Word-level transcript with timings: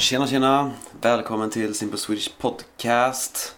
Tjena 0.00 0.26
tjena! 0.26 0.70
Välkommen 1.00 1.50
till 1.50 1.74
Simple 1.74 1.98
Swedish 1.98 2.38
Podcast. 2.38 3.56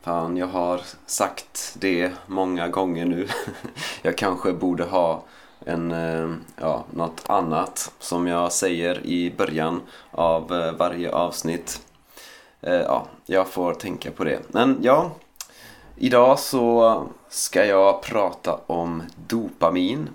Fan, 0.00 0.36
jag 0.36 0.46
har 0.46 0.80
sagt 1.06 1.76
det 1.78 2.12
många 2.26 2.68
gånger 2.68 3.04
nu. 3.04 3.28
Jag 4.02 4.18
kanske 4.18 4.52
borde 4.52 4.84
ha 4.84 5.24
en, 5.64 5.92
eh, 5.92 6.30
ja, 6.60 6.84
något 6.90 7.22
annat 7.26 7.92
som 7.98 8.26
jag 8.26 8.52
säger 8.52 9.06
i 9.06 9.34
början 9.36 9.82
av 10.10 10.52
eh, 10.52 10.72
varje 10.72 11.12
avsnitt. 11.12 11.80
Eh, 12.60 12.74
ja, 12.74 13.06
jag 13.26 13.48
får 13.48 13.74
tänka 13.74 14.10
på 14.10 14.24
det. 14.24 14.40
Men 14.48 14.78
ja, 14.82 15.10
idag 15.96 16.38
så 16.38 17.06
ska 17.28 17.64
jag 17.64 18.02
prata 18.02 18.60
om 18.66 19.02
dopamin. 19.28 20.08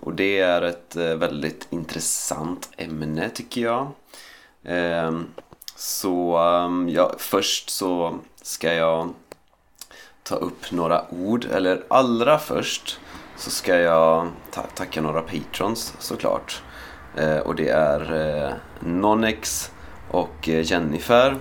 Och 0.00 0.14
det 0.14 0.40
är 0.40 0.62
ett 0.62 0.96
väldigt 0.96 1.66
intressant 1.70 2.70
ämne 2.76 3.28
tycker 3.28 3.60
jag. 3.60 3.90
Ehm, 4.64 5.26
så 5.76 6.36
ehm, 6.36 6.88
ja, 6.88 7.12
först 7.18 7.70
så 7.70 8.18
ska 8.42 8.74
jag 8.74 9.14
ta 10.22 10.34
upp 10.34 10.70
några 10.70 11.04
ord, 11.10 11.44
eller 11.52 11.84
allra 11.88 12.38
först 12.38 13.00
så 13.36 13.50
ska 13.50 13.76
jag 13.76 14.28
ta 14.50 14.62
tacka 14.62 15.00
några 15.00 15.22
patrons 15.22 15.94
såklart. 15.98 16.62
Eh, 17.16 17.38
och 17.38 17.54
det 17.54 17.68
är 17.68 18.14
eh, 18.46 18.52
Nonex 18.80 19.70
och 20.10 20.48
eh, 20.48 20.70
Jennifer. 20.70 21.36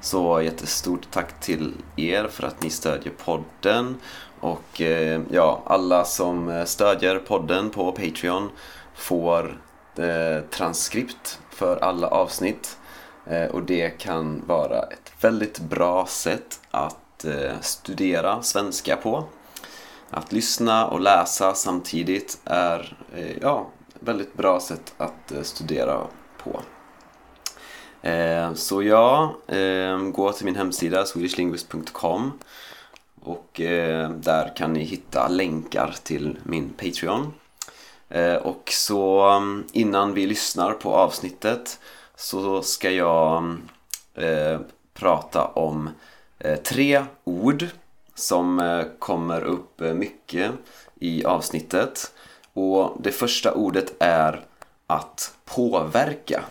Så 0.00 0.42
jättestort 0.42 1.08
tack 1.10 1.40
till 1.40 1.74
er 1.96 2.28
för 2.30 2.46
att 2.46 2.62
ni 2.62 2.70
stödjer 2.70 3.12
podden. 3.24 3.96
Och 4.40 4.80
eh, 4.80 5.20
ja, 5.30 5.62
alla 5.66 6.04
som 6.04 6.48
eh, 6.48 6.64
stödjer 6.64 7.18
podden 7.18 7.70
på 7.70 7.92
Patreon 7.92 8.50
får 8.94 9.60
eh, 9.96 10.40
transkript 10.50 11.40
för 11.54 11.76
alla 11.76 12.08
avsnitt. 12.08 12.78
Eh, 13.26 13.46
och 13.46 13.62
det 13.62 13.98
kan 13.98 14.42
vara 14.46 14.82
ett 14.82 15.12
väldigt 15.20 15.58
bra 15.58 16.06
sätt 16.06 16.60
att 16.70 17.24
eh, 17.24 17.60
studera 17.60 18.42
svenska 18.42 18.96
på. 18.96 19.24
Att 20.10 20.32
lyssna 20.32 20.86
och 20.86 21.00
läsa 21.00 21.54
samtidigt 21.54 22.40
är 22.44 22.96
eh, 23.14 23.36
ja, 23.40 23.66
väldigt 24.00 24.34
bra 24.34 24.60
sätt 24.60 24.94
att 24.96 25.32
eh, 25.32 25.42
studera 25.42 26.00
på. 26.42 26.60
Så 28.54 28.82
ja, 28.82 29.34
gå 30.12 30.32
till 30.32 30.44
min 30.44 30.56
hemsida 30.56 31.04
swedishlinguist.com 31.04 32.38
och 33.20 33.50
där 34.16 34.56
kan 34.56 34.72
ni 34.72 34.80
hitta 34.80 35.28
länkar 35.28 35.94
till 36.02 36.38
min 36.42 36.68
Patreon. 36.68 37.32
Eh, 38.14 38.36
och 38.36 38.70
så 38.72 39.20
mm, 39.20 39.64
innan 39.72 40.14
vi 40.14 40.26
lyssnar 40.26 40.72
på 40.72 40.94
avsnittet 40.94 41.80
så 42.16 42.62
ska 42.62 42.90
jag 42.90 43.38
mm, 43.38 43.68
eh, 44.14 44.60
prata 44.92 45.44
om 45.44 45.90
eh, 46.38 46.56
tre 46.56 47.04
ord 47.24 47.66
som 48.14 48.60
eh, 48.60 48.84
kommer 48.98 49.44
upp 49.44 49.80
eh, 49.80 49.94
mycket 49.94 50.52
i 51.00 51.24
avsnittet. 51.24 52.12
Och 52.52 52.96
det 53.00 53.12
första 53.12 53.54
ordet 53.54 53.94
är 53.98 54.44
att 54.86 55.34
påverka. 55.44 56.44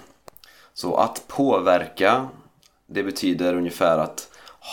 Så 0.74 0.96
att 0.96 1.28
påverka, 1.28 2.28
det 2.88 3.04
betyder 3.04 3.56
ungefär 3.56 3.98
att 3.98 4.30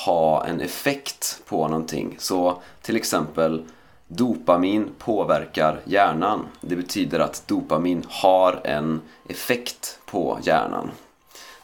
ha 0.07 0.47
en 0.47 0.61
effekt 0.61 1.43
på 1.47 1.69
någonting. 1.69 2.17
Så 2.19 2.63
till 2.83 2.97
exempel 2.97 3.65
dopamin 4.13 4.91
påverkar 4.99 5.81
hjärnan. 5.85 6.47
Det 6.61 6.77
betyder 6.77 7.21
att 7.21 7.43
dopamin 7.47 8.05
har 8.09 8.61
en 8.65 9.01
effekt 9.29 9.99
på 10.07 10.39
hjärnan. 10.43 10.91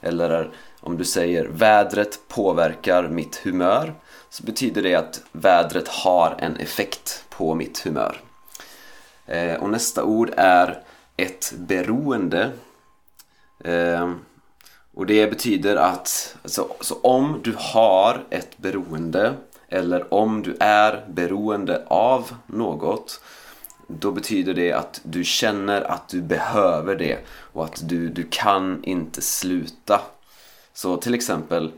Eller 0.01 0.51
om 0.81 0.97
du 0.97 1.05
säger 1.05 1.45
vädret 1.45 2.21
påverkar 2.29 3.09
mitt 3.09 3.37
humör 3.37 3.95
så 4.31 4.43
betyder 4.43 4.83
det 4.83 4.95
att 4.95 5.23
vädret 5.33 5.89
har 5.89 6.37
en 6.39 6.57
effekt 6.57 7.25
på 7.29 7.55
mitt 7.55 7.79
humör. 7.79 8.21
Eh, 9.27 9.55
och 9.55 9.71
nästa 9.71 10.05
ord 10.05 10.31
är 10.37 10.83
ett 11.17 11.53
beroende. 11.57 12.53
Eh, 13.65 14.11
och 14.95 15.07
det 15.07 15.31
betyder 15.31 15.77
att 15.77 16.37
alltså, 16.43 16.69
så 16.81 16.95
om 17.03 17.41
du 17.45 17.55
har 17.59 18.25
ett 18.31 18.59
beroende 18.59 19.35
eller 19.69 20.15
om 20.15 20.43
du 20.43 20.57
är 20.61 21.05
beroende 21.09 21.83
av 21.87 22.35
något 22.47 23.21
då 23.87 24.13
betyder 24.13 24.55
det 24.55 24.73
att 24.73 25.01
du 25.03 25.25
känner 25.25 25.83
att 25.83 26.09
du 26.09 26.23
behöver 26.23 26.97
det 26.97 27.19
och 27.29 27.65
att 27.65 27.89
du, 27.89 28.09
du 28.09 28.27
kan 28.31 28.85
inte 28.85 29.23
sluta. 29.23 30.01
Så 30.73 30.97
till 30.97 31.15
exempel 31.15 31.73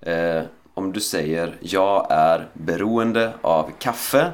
eh, 0.00 0.42
om 0.74 0.92
du 0.92 1.00
säger 1.00 1.56
jag 1.60 2.06
är 2.10 2.48
beroende 2.52 3.32
av 3.42 3.70
kaffe 3.78 4.32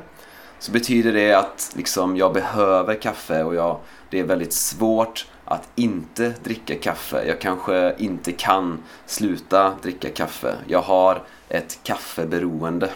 så 0.60 0.72
betyder 0.72 1.12
det 1.12 1.32
att 1.32 1.72
liksom, 1.76 2.16
jag 2.16 2.32
behöver 2.32 2.94
kaffe 2.94 3.42
och 3.44 3.54
jag, 3.54 3.78
det 4.10 4.20
är 4.20 4.24
väldigt 4.24 4.52
svårt 4.52 5.26
att 5.44 5.68
inte 5.74 6.34
dricka 6.42 6.74
kaffe. 6.74 7.24
Jag 7.26 7.40
kanske 7.40 7.94
inte 7.98 8.32
kan 8.32 8.78
sluta 9.06 9.74
dricka 9.82 10.10
kaffe. 10.10 10.54
Jag 10.66 10.82
har 10.82 11.22
ett 11.48 11.78
kaffeberoende. 11.82 12.90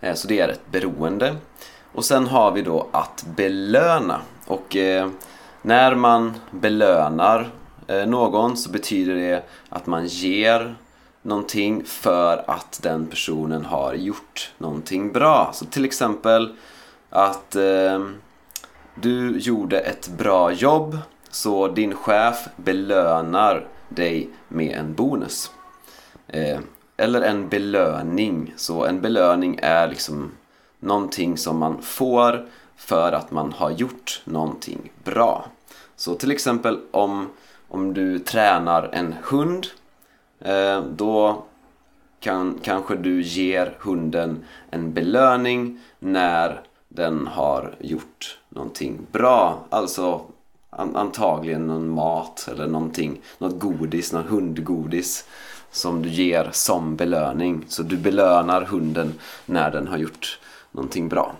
Eh, 0.00 0.14
så 0.14 0.28
det 0.28 0.40
är 0.40 0.48
ett 0.48 0.70
beroende. 0.70 1.36
Och 1.92 2.04
sen 2.04 2.26
har 2.26 2.52
vi 2.52 2.62
då 2.62 2.88
att 2.92 3.26
belöna. 3.36 4.20
Och 4.46 4.76
eh, 4.76 5.08
när 5.62 5.94
man 5.94 6.34
belönar 6.50 7.50
eh, 7.86 8.06
någon 8.06 8.56
så 8.56 8.70
betyder 8.70 9.14
det 9.14 9.42
att 9.68 9.86
man 9.86 10.06
ger 10.06 10.76
någonting 11.22 11.84
för 11.84 12.44
att 12.46 12.80
den 12.82 13.06
personen 13.06 13.64
har 13.64 13.94
gjort 13.94 14.52
någonting 14.58 15.12
bra. 15.12 15.50
Så 15.54 15.64
till 15.64 15.84
exempel 15.84 16.56
att 17.10 17.56
eh, 17.56 18.06
du 18.94 19.38
gjorde 19.38 19.80
ett 19.80 20.08
bra 20.08 20.52
jobb 20.52 20.98
så 21.30 21.68
din 21.68 21.94
chef 21.94 22.48
belönar 22.56 23.66
dig 23.88 24.30
med 24.48 24.78
en 24.78 24.94
bonus. 24.94 25.50
Eh, 26.26 26.58
eller 26.96 27.22
en 27.22 27.48
belöning. 27.48 28.54
Så 28.56 28.84
en 28.84 29.00
belöning 29.00 29.58
är 29.62 29.88
liksom 29.88 30.32
någonting 30.80 31.36
som 31.36 31.58
man 31.58 31.82
får 31.82 32.46
för 32.76 33.12
att 33.12 33.30
man 33.30 33.52
har 33.52 33.70
gjort 33.70 34.22
någonting 34.24 34.92
bra. 35.04 35.46
Så 35.96 36.14
till 36.14 36.30
exempel 36.30 36.80
om, 36.90 37.30
om 37.68 37.94
du 37.94 38.18
tränar 38.18 38.90
en 38.92 39.14
hund 39.22 39.66
Eh, 40.40 40.82
då 40.82 41.44
kan, 42.20 42.58
kanske 42.62 42.96
du 42.96 43.22
ger 43.22 43.76
hunden 43.80 44.44
en 44.70 44.92
belöning 44.92 45.80
när 45.98 46.60
den 46.88 47.26
har 47.26 47.74
gjort 47.80 48.38
någonting 48.48 49.06
bra. 49.12 49.64
Alltså 49.70 50.20
an, 50.70 50.96
antagligen 50.96 51.66
någon 51.66 51.90
mat 51.90 52.48
eller 52.52 52.66
någonting, 52.66 53.20
något 53.38 53.58
godis, 53.58 54.12
något 54.12 54.26
hundgodis 54.26 55.28
som 55.70 56.02
du 56.02 56.08
ger 56.08 56.48
som 56.52 56.96
belöning. 56.96 57.64
Så 57.68 57.82
du 57.82 57.96
belönar 57.96 58.62
hunden 58.62 59.14
när 59.46 59.70
den 59.70 59.88
har 59.88 59.98
gjort 59.98 60.38
någonting 60.70 61.08
bra. 61.08 61.32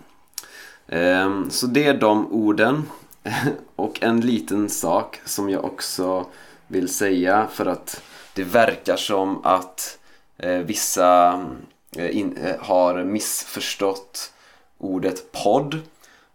Eh, 0.86 1.48
så 1.48 1.66
det 1.66 1.84
är 1.84 1.94
de 1.94 2.32
orden. 2.32 2.82
Och 3.76 4.02
en 4.02 4.20
liten 4.20 4.68
sak 4.68 5.20
som 5.24 5.50
jag 5.50 5.64
också 5.64 6.26
vill 6.66 6.88
säga 6.88 7.46
för 7.52 7.66
att 7.66 8.02
det 8.38 8.44
verkar 8.44 8.96
som 8.96 9.44
att 9.44 9.98
eh, 10.36 10.58
vissa 10.58 11.40
eh, 11.96 12.16
in, 12.16 12.36
eh, 12.36 12.56
har 12.60 13.04
missförstått 13.04 14.32
ordet 14.78 15.32
podd. 15.32 15.80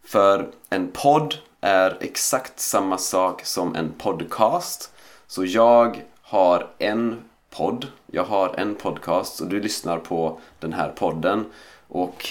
För 0.03 0.47
en 0.69 0.91
podd 0.91 1.35
är 1.61 1.97
exakt 2.01 2.59
samma 2.59 2.97
sak 2.97 3.45
som 3.45 3.75
en 3.75 3.91
podcast. 3.97 4.91
Så 5.27 5.45
jag 5.45 6.03
har 6.21 6.69
en 6.77 7.23
podd, 7.49 7.87
jag 8.11 8.23
har 8.23 8.59
en 8.59 8.75
podcast 8.75 9.41
och 9.41 9.47
du 9.47 9.59
lyssnar 9.59 9.97
på 9.97 10.39
den 10.59 10.73
här 10.73 10.89
podden. 10.89 11.45
Och 11.87 12.29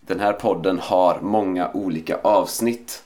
den 0.00 0.20
här 0.20 0.32
podden 0.32 0.78
har 0.78 1.20
många 1.20 1.70
olika 1.72 2.16
avsnitt. 2.22 3.02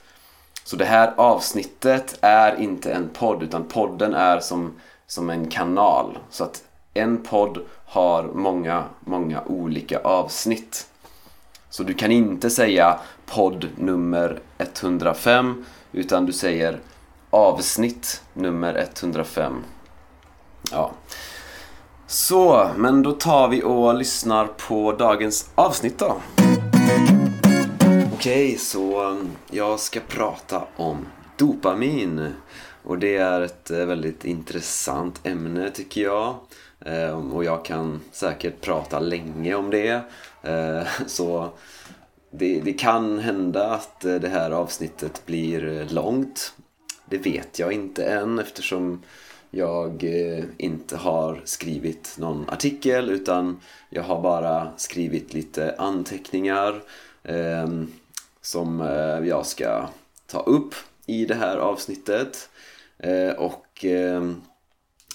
Så 0.63 0.75
det 0.75 0.85
här 0.85 1.13
avsnittet 1.17 2.17
är 2.21 2.59
inte 2.61 2.93
en 2.93 3.09
podd 3.09 3.43
utan 3.43 3.63
podden 3.63 4.13
är 4.13 4.39
som, 4.39 4.73
som 5.07 5.29
en 5.29 5.47
kanal. 5.47 6.17
Så 6.29 6.43
att 6.43 6.63
en 6.93 7.23
podd 7.23 7.57
har 7.85 8.23
många, 8.23 8.83
många 8.99 9.41
olika 9.41 9.99
avsnitt. 9.99 10.87
Så 11.69 11.83
du 11.83 11.93
kan 11.93 12.11
inte 12.11 12.49
säga 12.49 12.99
podd 13.25 13.67
nummer 13.75 14.39
105 14.57 15.65
utan 15.91 16.25
du 16.25 16.33
säger 16.33 16.79
avsnitt 17.29 18.21
nummer 18.33 18.87
105. 19.01 19.63
Ja. 20.71 20.91
Så, 22.07 22.69
men 22.75 23.03
då 23.03 23.11
tar 23.11 23.47
vi 23.47 23.63
och 23.63 23.95
lyssnar 23.95 24.47
på 24.47 24.91
dagens 24.91 25.49
avsnitt 25.55 25.99
då. 25.99 26.17
Okej, 28.13 28.57
så 28.57 29.17
jag 29.51 29.79
ska 29.79 29.99
prata 29.99 30.63
om 30.75 31.05
dopamin. 31.37 32.33
Och 32.85 32.99
det 32.99 33.15
är 33.15 33.41
ett 33.41 33.71
eh, 33.71 33.85
väldigt 33.85 34.25
intressant 34.25 35.27
ämne 35.27 35.69
tycker 35.69 36.01
jag. 36.01 36.35
Eh, 36.79 37.33
och 37.33 37.43
jag 37.43 37.65
kan 37.65 38.01
säkert 38.11 38.61
prata 38.61 38.99
länge 38.99 39.55
om 39.55 39.69
det. 39.69 40.01
Eh, 40.43 40.87
så 41.07 41.49
det, 42.31 42.61
det 42.61 42.73
kan 42.73 43.19
hända 43.19 43.69
att 43.69 43.99
det 44.01 44.29
här 44.29 44.51
avsnittet 44.51 45.25
blir 45.25 45.87
långt. 45.89 46.53
Det 47.05 47.17
vet 47.17 47.59
jag 47.59 47.71
inte 47.71 48.05
än 48.05 48.39
eftersom 48.39 49.03
jag 49.49 50.03
inte 50.57 50.97
har 50.97 51.41
skrivit 51.45 52.15
någon 52.19 52.49
artikel 52.49 53.09
utan 53.09 53.59
jag 53.89 54.03
har 54.03 54.21
bara 54.21 54.71
skrivit 54.77 55.33
lite 55.33 55.75
anteckningar 55.77 56.81
som 58.41 58.79
jag 59.23 59.45
ska 59.45 59.87
ta 60.27 60.39
upp 60.39 60.73
i 61.05 61.25
det 61.25 61.35
här 61.35 61.57
avsnittet. 61.57 62.49
Eh, 62.99 63.31
och 63.31 63.85
eh, 63.85 64.31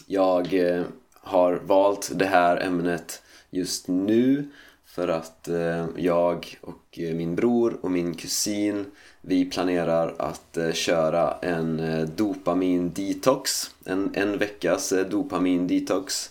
jag 0.07 0.55
eh, 0.55 0.83
har 1.21 1.53
valt 1.53 2.11
det 2.15 2.27
här 2.27 2.57
ämnet 2.57 3.23
just 3.51 3.89
nu 3.89 4.49
för 4.85 5.09
att 5.09 5.49
jag 5.97 6.59
och 6.61 6.99
min 6.99 7.37
bror 7.37 7.79
och 7.81 7.91
min 7.91 8.15
kusin 8.15 8.87
vi 9.21 9.45
planerar 9.45 10.15
att 10.19 10.59
köra 10.73 11.35
en 11.43 11.81
dopamin-detox. 12.17 13.71
En, 13.85 14.11
en 14.15 14.39
veckas 14.39 14.93
dopamin-detox. 14.93 16.31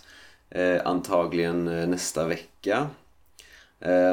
Antagligen 0.84 1.64
nästa 1.64 2.26
vecka. 2.26 2.86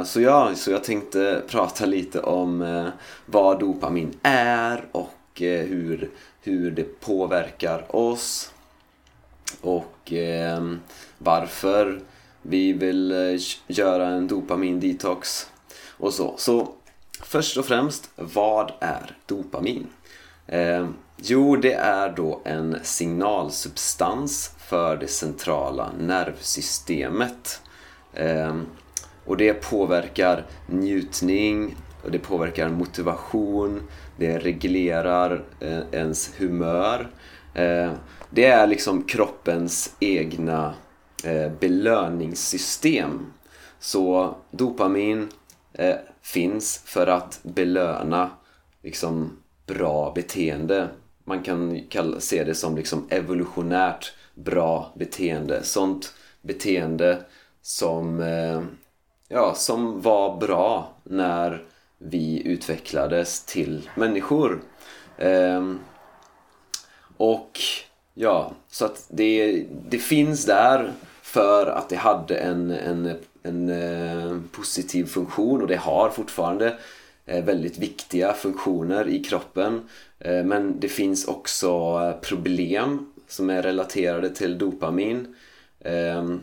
Så 0.06 0.22
ja, 0.22 0.52
så 0.56 0.72
jag 0.72 0.84
tänkte 0.84 1.42
prata 1.48 1.86
lite 1.86 2.20
om 2.22 2.90
vad 3.26 3.60
dopamin 3.60 4.20
är 4.24 4.86
och 4.92 5.17
Eh, 5.42 5.66
hur 5.68 6.10
hur 6.42 6.72
det 6.72 7.00
påverkar 7.00 7.96
oss 7.96 8.52
och 9.62 10.14
eh, 10.14 10.74
varför 11.18 12.02
vi 12.42 12.74
vill 12.74 13.12
eh, 13.12 13.42
göra 13.68 14.08
en 14.08 14.28
dopamin-detox 14.28 15.48
och 15.98 16.14
så. 16.14 16.36
Så 16.38 16.74
först 17.24 17.58
och 17.58 17.66
främst, 17.66 18.10
vad 18.16 18.72
är 18.80 19.18
dopamin? 19.26 19.88
Eh, 20.48 20.88
jo, 21.18 21.56
det 21.56 21.74
är 21.74 22.10
då 22.10 22.42
en 22.46 22.78
signalsubstans 22.84 24.52
för 24.58 24.98
det 24.98 25.08
centrala 25.08 25.92
nervsystemet. 26.00 27.62
Eh, 28.14 28.56
och 29.26 29.38
det 29.38 29.54
påverkar 29.54 30.46
njutning, 30.68 31.76
och 32.04 32.12
det 32.12 32.20
påverkar 32.20 32.70
motivation, 32.70 33.82
det 34.18 34.38
reglerar 34.38 35.44
eh, 35.60 35.80
ens 35.92 36.32
humör. 36.38 37.10
Eh, 37.54 37.92
det 38.30 38.46
är 38.46 38.68
liksom 38.68 39.04
kroppens 39.04 39.96
egna 40.00 40.74
eh, 41.24 41.52
belöningssystem. 41.60 43.34
Så 43.80 44.36
dopamin 44.52 45.30
finns 46.22 46.82
för 46.86 47.08
att 47.08 47.40
belöna 47.44 48.30
liksom 48.84 49.38
bra 49.66 50.12
beteende. 50.16 50.88
Man 51.24 51.44
kan 51.90 52.22
se 52.22 52.44
det 52.44 52.56
som 52.56 52.76
liksom 52.76 53.08
evolutionärt 53.10 54.14
bra 54.36 54.94
beteende. 54.96 55.64
Sånt 55.64 56.14
beteende 56.42 57.18
som, 57.62 58.20
ja, 59.28 59.54
som 59.56 60.02
var 60.02 60.40
bra 60.40 60.96
när 61.04 61.66
vi 61.98 62.42
utvecklades 62.46 63.46
till 63.46 63.90
människor. 63.96 64.62
Ehm, 65.18 65.80
och 67.18 67.60
ja, 68.14 68.52
så 68.68 68.86
att 68.86 69.06
det, 69.10 69.66
det 69.90 69.98
finns 69.98 70.46
där 70.46 70.94
för 71.22 71.68
att 71.68 71.90
det 71.90 71.96
hade 71.96 72.36
en, 72.36 72.72
en, 72.72 73.16
en 73.44 73.70
eh, 73.70 74.40
positiv 74.52 75.06
funktion 75.06 75.62
och 75.62 75.68
det 75.68 75.76
har 75.76 76.10
fortfarande 76.10 76.78
eh, 77.26 77.44
väldigt 77.44 77.78
viktiga 77.78 78.34
funktioner 78.34 79.08
i 79.08 79.24
kroppen. 79.24 79.90
Eh, 80.20 80.44
men 80.44 80.80
det 80.80 80.90
finns 80.90 81.26
också 81.28 82.14
problem 82.22 83.12
som 83.28 83.50
är 83.50 83.62
relaterade 83.62 84.30
till 84.30 84.58
dopamin. 84.58 85.36
Ehm, 85.80 86.42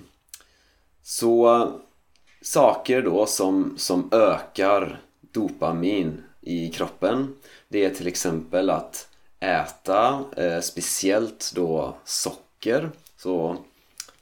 så 1.02 1.68
saker 2.42 3.02
då 3.02 3.26
som, 3.26 3.74
som 3.78 4.08
ökar 4.12 5.00
dopamin 5.34 6.22
i 6.40 6.68
kroppen. 6.68 7.34
Det 7.68 7.84
är 7.84 7.90
till 7.90 8.06
exempel 8.06 8.70
att 8.70 9.08
äta 9.40 10.24
eh, 10.36 10.60
speciellt 10.60 11.52
då 11.54 11.96
socker. 12.04 12.90
Så 13.16 13.56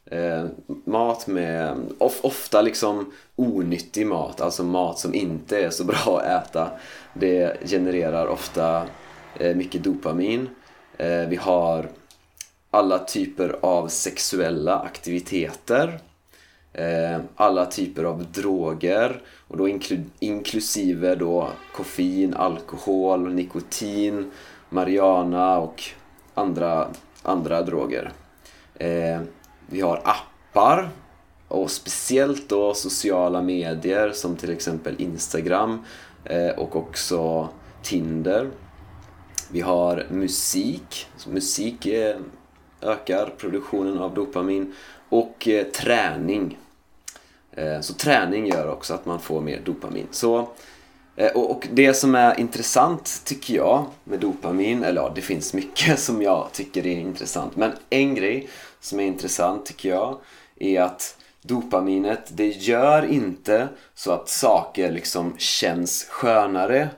eh, 0.04 0.46
mat 0.84 1.26
med 1.26 1.76
of, 1.98 2.20
ofta 2.22 2.62
liksom 2.62 3.12
onyttig 3.36 4.06
mat 4.06 4.40
alltså 4.40 4.64
mat 4.64 4.98
som 4.98 5.14
inte 5.14 5.64
är 5.64 5.70
så 5.70 5.84
bra 5.92 6.20
att 6.20 6.46
äta. 6.46 6.70
Det 7.14 7.70
genererar 7.70 8.26
ofta 8.26 8.86
eh, 9.38 9.56
mycket 9.56 9.84
dopamin. 9.84 10.48
Eh, 10.98 11.28
vi 11.28 11.36
har 11.36 11.88
alla 12.70 12.98
typer 12.98 13.56
av 13.60 13.88
sexuella 13.88 14.78
aktiviteter. 14.78 16.00
Eh, 16.72 17.20
alla 17.36 17.66
typer 17.66 18.04
av 18.04 18.26
droger 18.32 19.22
och 19.48 19.56
då 19.56 19.78
inklusive 20.18 21.14
då 21.14 21.48
koffein, 21.74 22.34
alkohol, 22.34 23.34
nikotin, 23.34 24.30
marijuana 24.68 25.58
och 25.58 25.82
andra, 26.34 26.88
andra 27.22 27.62
droger. 27.62 28.12
Eh, 28.74 29.20
vi 29.66 29.80
har 29.80 30.02
appar 30.04 30.90
och 31.48 31.70
speciellt 31.70 32.48
då 32.48 32.74
sociala 32.74 33.42
medier 33.42 34.10
som 34.12 34.36
till 34.36 34.50
exempel 34.50 34.94
Instagram 34.98 35.84
eh, 36.24 36.50
och 36.50 36.76
också 36.76 37.48
Tinder. 37.82 38.50
Vi 39.50 39.60
har 39.60 40.06
musik, 40.10 41.06
musik 41.26 41.86
ökar 42.82 43.26
produktionen 43.38 43.98
av 43.98 44.14
dopamin 44.14 44.74
och 45.08 45.48
eh, 45.48 45.64
träning 45.64 46.58
Eh, 47.56 47.80
så 47.80 47.94
träning 47.94 48.46
gör 48.46 48.68
också 48.68 48.94
att 48.94 49.06
man 49.06 49.20
får 49.20 49.40
mer 49.40 49.60
dopamin. 49.64 50.06
Så, 50.10 50.48
eh, 51.16 51.32
och 51.32 51.68
det 51.72 51.94
som 51.94 52.14
är 52.14 52.40
intressant 52.40 53.22
tycker 53.24 53.54
jag 53.54 53.86
med 54.04 54.20
dopamin, 54.20 54.84
eller 54.84 55.02
ja, 55.02 55.12
det 55.14 55.20
finns 55.20 55.54
mycket 55.54 55.98
som 55.98 56.22
jag 56.22 56.48
tycker 56.52 56.86
är 56.86 56.98
intressant. 56.98 57.56
Men 57.56 57.72
en 57.90 58.14
grej 58.14 58.48
som 58.80 59.00
är 59.00 59.04
intressant 59.04 59.66
tycker 59.66 59.88
jag 59.88 60.18
är 60.56 60.80
att 60.82 61.16
dopaminet, 61.42 62.22
det 62.28 62.48
gör 62.48 63.04
inte 63.04 63.68
så 63.94 64.12
att 64.12 64.28
saker 64.28 64.92
liksom 64.92 65.34
känns 65.38 66.04
skönare. 66.04 66.88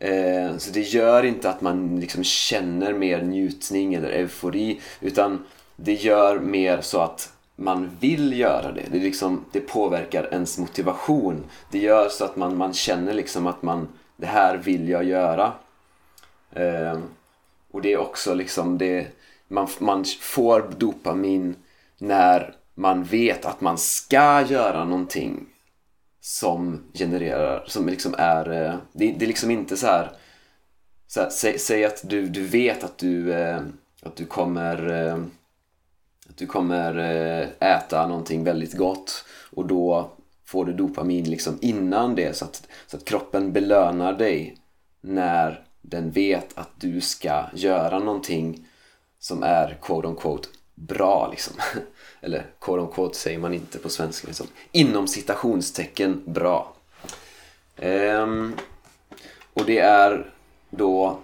Eh, 0.00 0.56
så 0.56 0.70
det 0.70 0.80
gör 0.80 1.24
inte 1.24 1.50
att 1.50 1.60
man 1.60 2.00
liksom 2.00 2.24
känner 2.24 2.92
mer 2.92 3.22
njutning 3.22 3.94
eller 3.94 4.08
eufori 4.08 4.80
utan 5.00 5.44
det 5.76 5.94
gör 5.94 6.38
mer 6.38 6.80
så 6.80 7.00
att 7.00 7.32
man 7.56 7.90
vill 8.00 8.38
göra 8.38 8.72
det. 8.72 8.84
Det, 8.92 8.98
liksom, 8.98 9.44
det 9.52 9.60
påverkar 9.60 10.28
ens 10.32 10.58
motivation. 10.58 11.44
Det 11.70 11.78
gör 11.78 12.08
så 12.08 12.24
att 12.24 12.36
man, 12.36 12.56
man 12.56 12.74
känner 12.74 13.14
liksom 13.14 13.46
att 13.46 13.62
man, 13.62 13.88
det 14.16 14.26
här 14.26 14.56
vill 14.56 14.88
jag 14.88 15.04
göra. 15.04 15.52
Eh, 16.52 16.98
och 17.70 17.82
det 17.82 17.92
är 17.92 17.98
också 17.98 18.34
liksom 18.34 18.78
det, 18.78 19.06
man, 19.48 19.68
man 19.78 20.04
får 20.20 20.70
dopamin 20.78 21.54
när 21.98 22.54
man 22.74 23.04
vet 23.04 23.44
att 23.44 23.60
man 23.60 23.78
ska 23.78 24.42
göra 24.42 24.84
någonting 24.84 25.46
som 26.20 26.84
genererar, 26.94 27.64
som 27.66 27.88
liksom 27.88 28.14
är, 28.18 28.52
eh, 28.52 28.74
det, 28.92 29.12
det 29.12 29.24
är 29.24 29.26
liksom 29.26 29.50
inte 29.50 29.76
så 29.76 29.86
här, 29.86 30.12
så 31.06 31.20
här 31.20 31.30
säg, 31.30 31.58
säg, 31.58 31.84
att 31.84 32.00
du, 32.08 32.28
du 32.28 32.46
vet 32.46 32.84
att 32.84 32.98
du, 32.98 33.32
eh, 33.32 33.60
att 34.02 34.16
du 34.16 34.24
kommer 34.24 34.90
eh, 34.90 35.16
att 36.28 36.36
du 36.36 36.46
kommer 36.46 36.98
äta 37.60 38.06
någonting 38.06 38.44
väldigt 38.44 38.74
gott 38.74 39.24
och 39.50 39.66
då 39.66 40.10
får 40.44 40.64
du 40.64 40.72
dopamin 40.72 41.30
liksom 41.30 41.58
innan 41.60 42.14
det 42.14 42.36
så 42.36 42.44
att, 42.44 42.68
så 42.86 42.96
att 42.96 43.04
kroppen 43.04 43.52
belönar 43.52 44.12
dig 44.12 44.56
när 45.00 45.64
den 45.82 46.10
vet 46.10 46.58
att 46.58 46.70
du 46.76 47.00
ska 47.00 47.44
göra 47.54 47.98
någonting 47.98 48.66
som 49.18 49.42
är 49.42 49.78
quote 49.82 50.08
on 50.08 50.16
quote 50.16 50.48
bra 50.74 51.28
liksom. 51.30 51.54
Eller 52.20 52.46
quote 52.60 52.82
on 52.82 52.88
quote 52.92 53.16
säger 53.16 53.38
man 53.38 53.54
inte 53.54 53.78
på 53.78 53.88
svenska 53.88 54.26
liksom. 54.26 54.46
Inom 54.72 55.08
citationstecken 55.08 56.22
bra. 56.24 56.72
Ehm, 57.76 58.54
och 59.54 59.64
det 59.64 59.78
är 59.78 60.30
då 60.70 61.18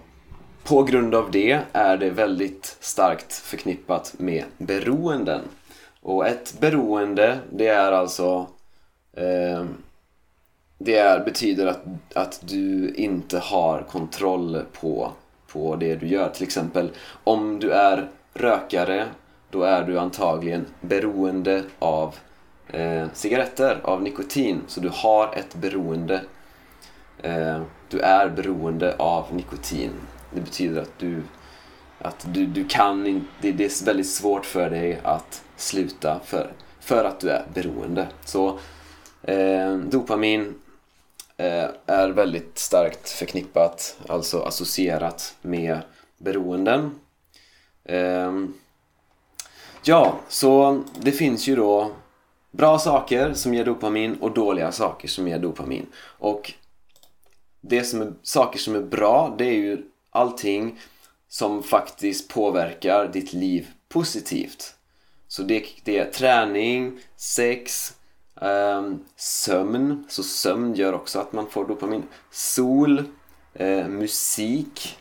på 0.64 0.82
grund 0.82 1.14
av 1.14 1.30
det 1.30 1.60
är 1.72 1.96
det 1.96 2.10
väldigt 2.10 2.76
starkt 2.80 3.32
förknippat 3.32 4.14
med 4.18 4.44
beroenden. 4.58 5.40
Och 6.00 6.26
ett 6.26 6.60
beroende, 6.60 7.38
det 7.52 7.66
är 7.66 7.92
alltså 7.92 8.46
eh, 9.12 9.64
Det 10.78 10.96
är, 10.96 11.24
betyder 11.24 11.66
att, 11.66 11.84
att 12.14 12.40
du 12.44 12.94
inte 12.94 13.38
har 13.38 13.82
kontroll 13.82 14.62
på, 14.80 15.12
på 15.46 15.76
det 15.76 15.94
du 15.94 16.06
gör. 16.06 16.28
Till 16.28 16.42
exempel 16.42 16.90
om 17.24 17.58
du 17.58 17.70
är 17.70 18.08
rökare 18.34 19.06
då 19.54 19.62
är 19.62 19.84
du 19.84 19.98
antagligen 19.98 20.66
beroende 20.80 21.64
av 21.78 22.14
eh, 22.68 23.06
cigaretter, 23.12 23.80
av 23.84 24.02
nikotin. 24.02 24.62
Så 24.66 24.80
du 24.80 24.90
har 24.92 25.34
ett 25.36 25.54
beroende. 25.54 26.22
Eh, 27.22 27.62
du 27.88 28.00
är 28.00 28.28
beroende 28.28 28.96
av 28.96 29.34
nikotin. 29.34 29.90
Det 30.34 30.40
betyder 30.40 30.82
att 30.82 30.98
du, 30.98 31.22
att 31.98 32.26
du, 32.32 32.46
du 32.46 32.64
kan 32.68 33.06
inte, 33.06 33.26
det, 33.40 33.52
det 33.52 33.64
är 33.64 33.84
väldigt 33.84 34.10
svårt 34.10 34.46
för 34.46 34.70
dig 34.70 35.00
att 35.02 35.42
sluta 35.56 36.20
för, 36.24 36.52
för 36.80 37.04
att 37.04 37.20
du 37.20 37.28
är 37.28 37.44
beroende. 37.54 38.08
Så 38.24 38.58
eh, 39.22 39.76
dopamin 39.76 40.54
eh, 41.36 41.68
är 41.86 42.08
väldigt 42.08 42.58
starkt 42.58 43.10
förknippat, 43.10 43.98
alltså 44.08 44.42
associerat 44.42 45.36
med 45.42 45.78
beroenden. 46.18 46.98
Eh, 47.84 48.32
ja, 49.84 50.20
så 50.28 50.82
det 50.98 51.12
finns 51.12 51.46
ju 51.46 51.56
då 51.56 51.92
bra 52.50 52.78
saker 52.78 53.32
som 53.34 53.54
ger 53.54 53.64
dopamin 53.64 54.16
och 54.20 54.34
dåliga 54.34 54.72
saker 54.72 55.08
som 55.08 55.28
ger 55.28 55.38
dopamin. 55.38 55.86
Och 55.96 56.52
det 57.60 57.84
som 57.84 58.02
är, 58.02 58.12
saker 58.22 58.58
som 58.58 58.74
är 58.74 58.80
bra, 58.80 59.34
det 59.38 59.44
är 59.44 59.54
ju 59.54 59.82
allting 60.10 60.78
som 61.28 61.62
faktiskt 61.62 62.28
påverkar 62.28 63.08
ditt 63.08 63.32
liv 63.32 63.68
positivt. 63.88 64.74
Så 65.28 65.42
det, 65.42 65.64
det 65.84 65.98
är 65.98 66.10
träning, 66.10 66.98
sex, 67.16 67.92
um, 68.40 69.04
sömn. 69.16 70.04
Så 70.08 70.22
sömn 70.22 70.74
gör 70.74 70.92
också 70.92 71.18
att 71.18 71.32
man 71.32 71.50
får 71.50 71.68
dopamin. 71.68 72.02
Sol, 72.30 73.04
uh, 73.60 73.88
musik 73.88 74.98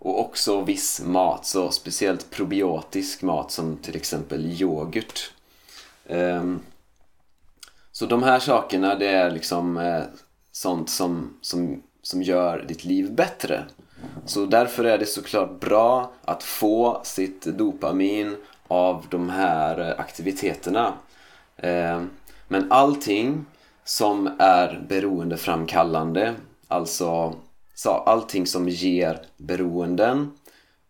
och 0.00 0.20
också 0.20 0.60
viss 0.60 1.00
mat. 1.04 1.46
Så 1.46 1.70
speciellt 1.70 2.30
probiotisk 2.30 3.22
mat 3.22 3.50
som 3.50 3.76
till 3.76 3.96
exempel 3.96 4.46
yoghurt. 4.62 5.32
Ehm, 6.06 6.60
så 7.92 8.06
de 8.06 8.22
här 8.22 8.38
sakerna 8.38 8.94
det 8.94 9.08
är 9.08 9.30
liksom 9.30 9.76
eh, 9.76 10.02
sånt 10.52 10.90
som, 10.90 11.38
som, 11.40 11.82
som 12.02 12.22
gör 12.22 12.64
ditt 12.68 12.84
liv 12.84 13.12
bättre. 13.14 13.64
Så 14.26 14.46
därför 14.46 14.84
är 14.84 14.98
det 14.98 15.06
såklart 15.06 15.60
bra 15.60 16.12
att 16.24 16.42
få 16.42 17.00
sitt 17.04 17.42
dopamin 17.42 18.36
av 18.68 19.06
de 19.10 19.30
här 19.30 19.80
eh, 19.80 20.00
aktiviteterna. 20.00 20.92
Ehm, 21.56 22.10
men 22.48 22.72
allting 22.72 23.44
som 23.84 24.30
är 24.38 24.84
beroendeframkallande, 24.88 26.34
alltså 26.68 27.34
allting 27.88 28.46
som 28.46 28.68
ger 28.68 29.22
beroenden, 29.36 30.32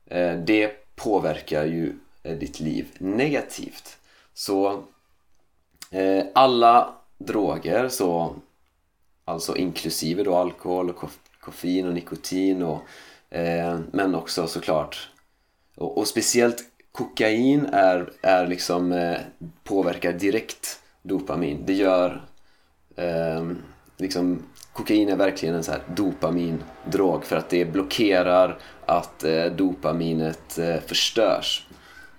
eh, 0.07 0.35
det 0.35 0.73
påverkar 0.97 1.65
ju 1.65 1.93
eh, 2.23 2.37
ditt 2.37 2.61
liv 2.61 2.87
negativt. 2.99 3.99
Så 4.35 4.83
eh, 5.91 6.25
alla 6.35 6.95
droger, 7.19 7.89
så, 7.89 8.35
alltså 9.25 9.57
inklusive 9.57 10.23
då 10.23 10.37
alkohol 10.37 10.91
och 10.91 11.11
koffein 11.41 11.87
och 11.87 11.95
nikotin 11.95 12.63
och, 12.63 12.81
men 13.93 14.15
också 14.15 14.47
såklart 14.47 15.11
och, 15.77 15.99
och, 15.99 16.09
speciellt 16.09 16.65
kokain 16.93 17.67
är, 17.73 18.13
är 18.23 18.47
liksom 18.47 19.15
påverkar 19.65 20.13
direkt 20.13 20.81
dopamin. 21.03 21.63
Det 21.67 21.73
gör 21.73 22.25
eh, 22.97 23.51
liksom 23.97 24.43
kokain 24.73 25.09
är 25.09 25.17
verkligen 25.17 25.55
en 25.55 25.65
så 25.65 25.73
här 25.73 25.83
dopamindrog 25.87 27.25
för 27.25 27.37
att 27.37 27.49
det 27.49 27.65
blockerar 27.65 28.59
att 28.87 29.25
eh, 29.25 29.45
dopaminet 29.45 30.59
eh, 30.59 30.81
förstörs. 30.87 31.67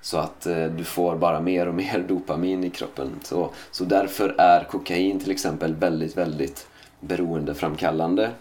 Så 0.01 0.17
att 0.17 0.46
eh, 0.46 0.65
du 0.65 0.84
får 0.84 1.15
bara 1.15 1.39
mer 1.39 1.67
och 1.67 1.74
mer 1.75 2.00
dopamin 2.08 2.63
i 2.63 2.70
kroppen. 2.70 3.20
Så, 3.24 3.50
så 3.72 3.84
därför 3.84 4.36
är 4.38 4.63
kokain 4.63 5.20
till 5.20 5.31
exempel 5.31 5.75
väldigt, 5.75 6.17
väldigt 6.17 6.67
beroendeframkallande. 7.00 8.31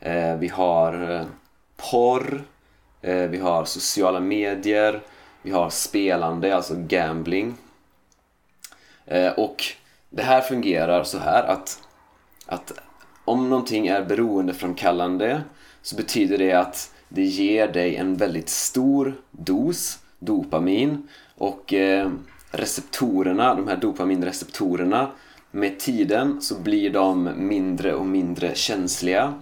Eh, 0.00 0.36
vi 0.36 0.48
har 0.48 1.10
eh, 1.10 1.26
porr, 1.76 2.44
eh, 3.02 3.14
vi 3.14 3.38
har 3.38 3.64
sociala 3.64 4.20
medier, 4.20 5.00
vi 5.42 5.50
har 5.50 5.70
spelande, 5.70 6.56
alltså 6.56 6.74
gambling. 6.76 7.54
Eh, 9.06 9.32
och 9.32 9.64
det 10.10 10.22
här 10.22 10.40
fungerar 10.40 11.04
så 11.04 11.18
här 11.18 11.44
att, 11.44 11.82
att 12.46 12.72
om 13.28 13.48
någonting 13.48 13.86
är 13.86 14.04
beroendeframkallande 14.04 15.42
så 15.82 15.96
betyder 15.96 16.38
det 16.38 16.52
att 16.52 16.94
det 17.08 17.24
ger 17.24 17.68
dig 17.68 17.96
en 17.96 18.16
väldigt 18.16 18.48
stor 18.48 19.14
dos 19.30 19.98
dopamin 20.18 21.08
och 21.34 21.72
eh, 21.72 22.10
receptorerna, 22.50 23.54
de 23.54 23.68
här 23.68 23.76
dopaminreceptorerna 23.76 25.10
med 25.50 25.78
tiden 25.78 26.42
så 26.42 26.60
blir 26.60 26.90
de 26.90 27.30
mindre 27.36 27.94
och 27.94 28.06
mindre 28.06 28.54
känsliga 28.54 29.34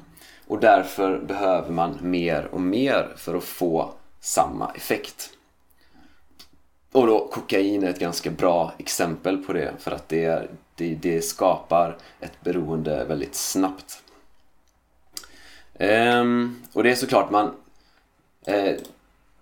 och 0.46 0.60
därför 0.60 1.18
behöver 1.18 1.72
man 1.72 1.98
mer 2.00 2.48
och 2.52 2.60
mer 2.60 3.14
för 3.16 3.34
att 3.34 3.44
få 3.44 3.90
samma 4.20 4.70
effekt. 4.70 5.30
Och 6.92 7.06
då 7.06 7.28
kokain 7.28 7.84
är 7.84 7.90
ett 7.90 7.98
ganska 8.00 8.30
bra 8.30 8.72
exempel 8.78 9.36
på 9.36 9.52
det 9.52 9.72
för 9.78 9.90
att 9.90 10.08
det, 10.08 10.48
det, 10.76 10.94
det 10.94 11.22
skapar 11.22 11.96
ett 12.20 12.40
beroende 12.44 13.04
väldigt 13.04 13.34
snabbt. 13.34 14.02
Ehm, 15.74 16.62
och 16.72 16.82
det 16.82 16.90
är 16.90 16.94
såklart 16.94 17.30
man 17.30 17.54
eh, 18.46 18.76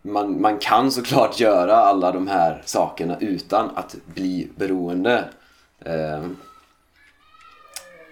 man, 0.04 0.40
man 0.40 0.58
kan 0.58 0.92
såklart 0.92 1.40
göra 1.40 1.76
alla 1.76 2.12
de 2.12 2.28
här 2.28 2.62
sakerna 2.64 3.18
utan 3.20 3.70
att 3.74 3.96
bli 4.06 4.48
beroende. 4.56 5.24
Ehm, 5.84 6.36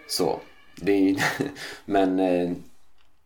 så. 0.09 0.41
Det 0.77 0.93
är, 0.93 1.25
men, 1.85 2.19
eh, 2.19 2.51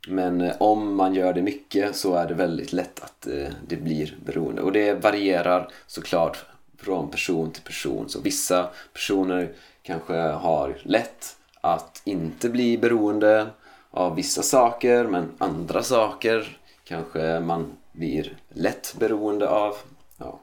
men 0.09 0.53
om 0.59 0.97
man 0.97 1.15
gör 1.15 1.33
det 1.33 1.43
mycket 1.43 1.97
så 1.97 2.15
är 2.15 2.29
det 2.29 2.35
väldigt 2.35 2.73
lätt 2.73 3.01
att 3.05 3.27
eh, 3.27 3.49
det 3.67 3.77
blir 3.77 4.17
beroende. 4.25 4.63
Och 4.63 4.73
det 4.73 4.95
varierar 4.95 5.69
såklart 5.87 6.45
från 6.79 7.11
person 7.11 7.51
till 7.51 7.63
person. 7.63 8.09
Så 8.09 8.21
vissa 8.21 8.71
personer 8.93 9.53
kanske 9.83 10.15
har 10.17 10.79
lätt 10.83 11.37
att 11.61 12.03
inte 12.05 12.49
bli 12.49 12.79
beroende 12.79 13.47
av 13.91 14.15
vissa 14.15 14.43
saker 14.43 15.05
men 15.05 15.33
andra 15.39 15.83
saker 15.83 16.59
kanske 16.85 17.41
man 17.41 17.73
blir 17.93 18.37
lätt 18.49 18.95
beroende 18.99 19.49
av. 19.49 19.77
Ja. 20.19 20.41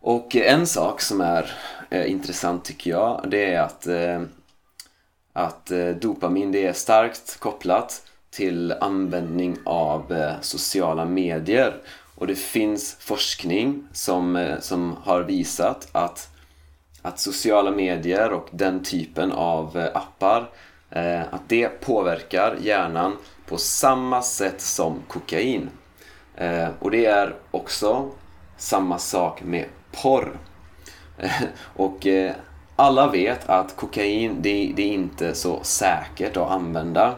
Och 0.00 0.36
en 0.36 0.66
sak 0.66 1.00
som 1.00 1.20
är 1.20 1.52
eh, 1.90 2.10
intressant 2.10 2.64
tycker 2.64 2.90
jag, 2.90 3.24
det 3.28 3.54
är 3.54 3.60
att, 3.60 3.86
eh, 3.86 4.22
att 5.32 5.70
eh, 5.70 5.88
dopamin 5.88 6.52
det 6.52 6.66
är 6.66 6.72
starkt 6.72 7.40
kopplat 7.40 8.02
till 8.30 8.72
användning 8.72 9.56
av 9.64 10.12
eh, 10.12 10.32
sociala 10.40 11.04
medier. 11.04 11.76
Och 12.20 12.26
det 12.26 12.34
finns 12.34 12.96
forskning 13.00 13.84
som, 13.92 14.36
eh, 14.36 14.58
som 14.60 14.96
har 15.02 15.22
visat 15.22 15.88
att, 15.92 16.28
att 17.02 17.18
sociala 17.18 17.70
medier 17.70 18.32
och 18.32 18.48
den 18.50 18.82
typen 18.82 19.32
av 19.32 19.78
eh, 19.78 19.96
appar 19.96 20.50
eh, 20.90 21.20
att 21.20 21.48
det 21.48 21.68
påverkar 21.68 22.56
hjärnan 22.60 23.16
på 23.46 23.56
samma 23.56 24.22
sätt 24.22 24.60
som 24.60 25.02
kokain. 25.08 25.70
Och 26.78 26.90
det 26.90 27.06
är 27.06 27.34
också 27.50 28.10
samma 28.56 28.98
sak 28.98 29.42
med 29.42 29.64
porr. 29.92 30.38
Och 31.76 32.06
alla 32.76 33.10
vet 33.10 33.48
att 33.48 33.76
kokain, 33.76 34.36
det, 34.42 34.72
det, 34.76 34.82
är 34.82 34.92
inte 34.92 35.34
så 35.34 35.60
säkert 35.62 36.36
att 36.36 36.50
använda. 36.50 37.14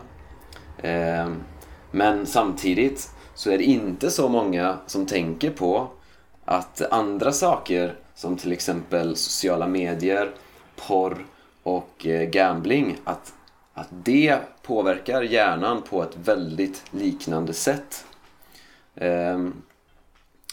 Men 1.91 2.27
samtidigt 2.27 3.11
så 3.43 3.51
är 3.51 3.59
det 3.59 3.65
inte 3.65 4.11
så 4.11 4.29
många 4.29 4.79
som 4.87 5.07
tänker 5.07 5.51
på 5.51 5.91
att 6.45 6.83
andra 6.93 7.33
saker 7.33 7.95
som 8.15 8.37
till 8.37 8.53
exempel 8.53 9.17
sociala 9.17 9.67
medier, 9.67 10.31
porr 10.77 11.27
och 11.63 12.07
eh, 12.07 12.29
gambling, 12.29 12.97
att, 13.05 13.33
att 13.75 13.89
det 13.91 14.39
påverkar 14.63 15.23
hjärnan 15.23 15.83
på 15.83 16.03
ett 16.03 16.17
väldigt 16.25 16.83
liknande 16.91 17.53
sätt. 17.53 18.05
Ehm, 18.95 19.63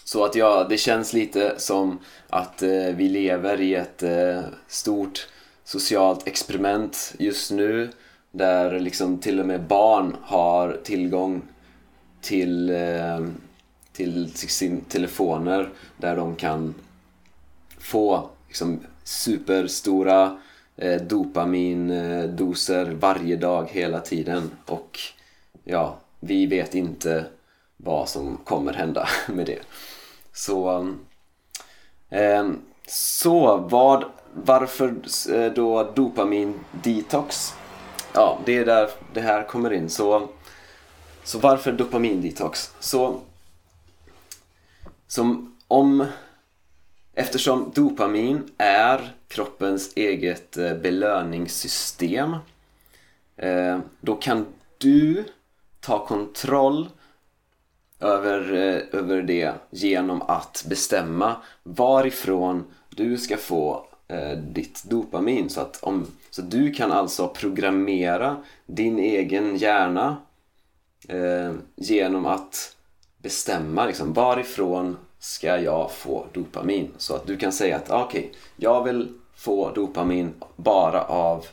så 0.04 0.26
att 0.26 0.36
ja, 0.36 0.66
det 0.70 0.78
känns 0.78 1.14
lite 1.14 1.54
som 1.58 2.00
att 2.30 2.62
eh, 2.62 2.70
vi 2.96 3.10
lever 3.10 3.62
i 3.62 3.76
ett 3.76 4.04
eh, 4.04 4.42
stort 4.68 5.28
socialt 5.64 6.28
experiment 6.28 7.16
just 7.20 7.52
nu 7.52 7.90
där 8.32 8.80
liksom 8.80 9.18
till 9.18 9.40
och 9.40 9.46
med 9.46 9.62
barn 9.64 10.16
har 10.22 10.80
tillgång 10.84 11.42
till, 12.22 12.70
ehm, 12.70 13.42
till 13.92 14.34
sin 14.34 14.82
telefoner 14.82 15.70
där 15.98 16.16
de 16.16 16.36
kan 16.36 16.76
få 17.80 18.30
liksom, 18.48 18.80
superstora 19.04 20.40
eh, 20.76 21.02
dopamindoser 21.02 22.86
eh, 22.90 22.94
varje 22.94 23.36
dag 23.36 23.70
hela 23.72 24.00
tiden 24.00 24.52
och 24.66 25.00
ja, 25.64 25.98
vi 26.20 26.46
vet 26.46 26.76
inte 26.76 27.26
vad 27.78 28.10
som 28.10 28.38
kommer 28.38 28.74
hända 28.74 29.08
med 29.28 29.46
det. 29.46 29.60
Så, 30.34 30.88
eh, 32.10 32.50
så 32.88 33.58
vad, 33.58 34.06
varför 34.34 34.96
eh, 35.34 35.54
då 35.54 35.92
dopamin-detox? 35.96 37.54
Ja, 38.14 38.40
det 38.46 38.58
är 38.58 38.66
där 38.66 38.90
det 39.14 39.22
här 39.22 39.44
kommer 39.44 39.74
in. 39.74 39.90
Så, 39.90 40.30
så 41.30 41.40
varför 41.40 41.72
dopamindetox? 41.72 42.74
Så, 42.80 43.22
som 45.08 45.56
om 45.68 46.06
Eftersom 47.14 47.72
dopamin 47.76 48.52
är 48.58 49.14
kroppens 49.28 49.94
eget 49.96 50.58
eh, 50.58 50.74
belöningssystem 50.74 52.36
eh, 53.38 53.80
då 54.02 54.16
kan 54.16 54.46
du 54.78 55.24
ta 55.80 56.06
kontroll 56.06 56.90
över, 58.00 58.54
eh, 58.54 59.00
över 59.00 59.22
det 59.22 59.54
genom 59.70 60.22
att 60.22 60.66
bestämma 60.70 61.36
varifrån 61.64 62.64
du 62.90 63.18
ska 63.18 63.38
få 63.38 63.86
ditt 64.38 64.84
dopamin. 64.84 65.50
Så, 65.50 65.62
att 65.62 65.84
om, 65.84 66.08
så 66.30 66.42
du 66.42 66.72
kan 66.72 66.92
alltså 66.92 67.28
programmera 67.28 68.38
din 68.66 69.00
egen 69.00 69.58
hjärna 69.58 70.18
eh, 71.10 71.54
genom 71.76 72.26
att 72.26 72.76
bestämma 73.18 73.86
liksom, 73.86 74.14
varifrån 74.14 74.98
ska 75.20 75.58
jag 75.60 75.92
få 75.92 76.26
dopamin. 76.34 76.92
Så 76.98 77.16
att 77.16 77.28
du 77.28 77.38
kan 77.38 77.52
säga 77.52 77.76
att 77.76 77.92
ah, 77.92 78.04
okej, 78.04 78.20
okay, 78.20 78.32
jag 78.56 78.84
vill 78.84 79.14
få 79.36 79.72
dopamin 79.72 80.34
bara 80.56 81.04
av 81.04 81.46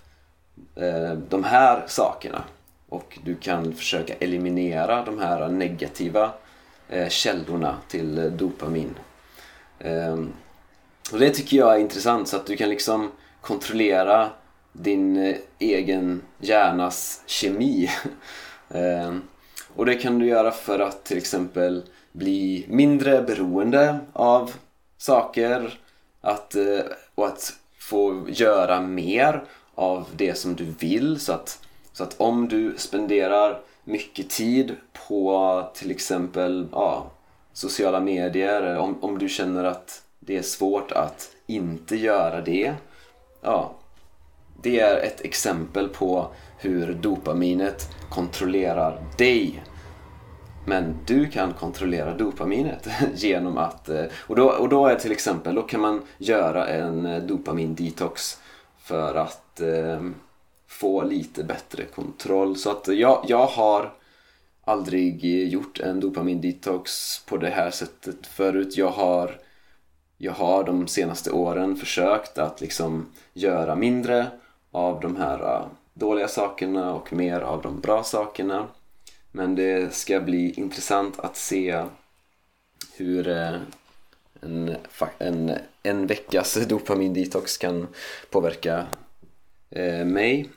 eh, 0.76 1.12
de 1.28 1.44
här 1.44 1.84
sakerna. 1.86 2.44
Och 2.88 3.18
du 3.25 3.36
kan 3.36 3.72
försöka 3.72 4.14
eliminera 4.14 5.04
de 5.04 5.18
här 5.18 5.48
negativa 5.48 6.30
eh, 6.88 7.08
källorna 7.08 7.76
till 7.88 8.18
eh, 8.18 8.25
dopamin. 8.25 8.94
Eh, 9.78 10.16
och 11.12 11.18
det 11.18 11.30
tycker 11.30 11.56
jag 11.56 11.75
är 11.75 11.78
intressant 11.78 12.28
så 12.28 12.36
att 12.36 12.46
du 12.46 12.56
kan 12.56 12.68
liksom 12.68 13.10
kontrollera 13.40 14.30
din 14.72 15.16
eh, 15.16 15.36
egen 15.58 16.22
hjärnas 16.38 17.22
kemi. 17.26 17.90
Ehm, 18.70 19.22
och 19.76 19.87
det 19.87 19.95
kan 19.95 20.18
du 20.18 20.26
göra 20.26 20.50
för 20.50 20.78
att 20.78 21.04
till 21.04 21.18
exempel 21.18 21.83
bli 22.12 22.64
mindre 22.68 23.23
beroende 23.23 23.99
av 24.12 24.52
saker 24.99 25.78
att, 26.21 26.54
eh, 26.54 26.80
och 27.14 27.26
att 27.26 27.52
få 27.78 28.26
göra 28.28 28.80
mer 28.80 29.45
av 29.75 30.06
det 30.16 30.35
som 30.35 30.54
du 30.54 30.64
vill. 30.64 31.21
Så 31.21 31.33
att, 31.33 31.66
så 31.92 32.02
att 32.02 32.14
om 32.21 32.49
du 32.49 32.75
spenderar 32.76 33.61
mycket 33.85 34.30
tid 34.30 34.76
på 35.09 35.71
till 35.75 35.90
exempel 35.90 36.68
ja, 36.73 37.11
sociala 37.52 38.00
medier 38.00 38.76
om, 38.76 39.04
om 39.04 39.18
du 39.18 39.28
känner 39.28 39.64
att 39.64 40.02
det 40.21 40.37
är 40.37 40.42
svårt 40.42 40.92
att 40.92 41.30
inte 41.47 41.97
göra 41.97 42.40
det 42.40 42.75
ja, 43.40 43.75
det 44.66 44.80
är 44.80 44.96
ett 44.96 45.20
exempel 45.20 45.88
på 45.88 46.30
hur 46.58 46.94
dopaminet 46.94 47.88
kontrollerar 48.11 49.02
dig 49.18 49.62
men 50.64 50.96
du 51.06 51.26
kan 51.26 51.52
kontrollera 51.52 52.16
dopaminet 52.16 52.88
genom 53.14 53.58
att... 53.58 53.88
Eh, 53.88 54.04
och 54.16 54.37
då, 54.37 54.49
och 54.49 54.68
då 54.68 54.87
är 54.87 54.94
till 54.94 55.12
exempel, 55.12 55.54
då 55.54 55.62
kan 55.62 55.80
man 55.80 56.02
göra 56.18 56.68
en 56.68 57.06
eh, 57.06 57.23
dopamin-detox 57.23 58.38
för 58.78 59.14
att 59.14 59.61
eh, 59.61 60.00
få 60.66 61.02
lite 61.02 61.44
bättre 61.44 61.85
kontroll. 61.85 62.56
Så 62.56 62.70
att 62.70 62.88
jag, 62.88 63.25
jag 63.28 63.46
har 63.46 63.92
aldrig 64.64 65.25
gjort 65.25 65.80
en 65.80 66.00
dopamin-detox 66.00 66.90
på 67.26 67.37
det 67.37 67.50
här 67.50 67.70
sättet 67.70 68.26
förut. 68.26 68.76
Jag 68.76 68.90
har, 68.90 69.40
jag 70.18 70.32
har 70.32 70.64
de 70.64 70.86
senaste 70.86 71.30
åren 71.30 71.76
försökt 71.76 72.38
att 72.38 72.60
liksom 72.60 73.06
göra 73.34 73.76
mindre 73.76 74.26
av 74.76 75.00
de 75.00 75.17
här 75.17 75.43
uh, 75.43 75.67
dåliga 75.95 76.28
sakerna 76.28 76.95
och 76.95 77.12
mer 77.12 77.41
av 77.41 77.62
de 77.62 77.80
bra 77.80 78.02
sakerna. 78.04 78.67
Men 79.32 79.54
det 79.54 79.95
ska 79.95 80.21
bli 80.21 80.50
intressant 80.50 81.21
att 81.21 81.36
se 81.36 81.82
hur 82.97 83.28
äh, 83.28 83.54
en, 84.41 84.76
en, 85.19 85.52
en 85.82 86.06
veckas 86.06 86.54
dopamindetox 86.69 87.56
kan 87.56 87.86
påverka 88.30 88.86
eh, 89.71 90.04
mig. 90.04 90.49